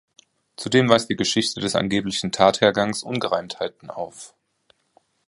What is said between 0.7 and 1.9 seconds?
weist die Geschichte des